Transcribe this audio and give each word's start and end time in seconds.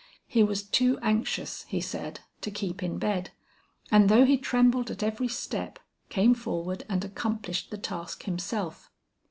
He 0.25 0.41
was 0.41 0.63
too 0.63 0.97
anxious, 1.03 1.61
he 1.65 1.79
said, 1.79 2.21
to 2.41 2.49
keep 2.49 2.81
in 2.81 2.97
bed, 2.97 3.29
and 3.91 4.09
though 4.09 4.25
he 4.25 4.35
trembled 4.35 4.89
at 4.89 5.03
every 5.03 5.27
step, 5.27 5.77
came 6.09 6.33
forward 6.33 6.83
and 6.89 7.05
accomplished 7.05 7.69
the 7.69 7.77
task 7.77 8.23
himself. 8.23 8.89